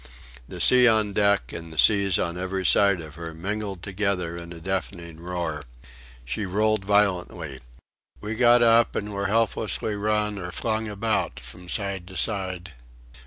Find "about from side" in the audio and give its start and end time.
10.87-12.07